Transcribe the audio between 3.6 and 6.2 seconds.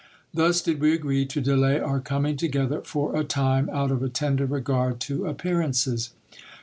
out of a tender regard to appearances.